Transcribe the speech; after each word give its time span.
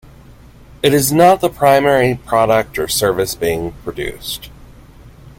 It 0.81 0.95
is 0.95 1.11
not 1.11 1.41
the 1.41 1.49
primary 1.51 2.15
product 2.15 2.79
or 2.79 2.87
service 2.87 3.35
being 3.35 3.73
produced. 3.83 4.49